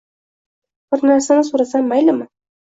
—bir 0.95 1.05
narsani 1.11 1.45
so‘rasam 1.53 1.89
maylimi? 1.95 2.31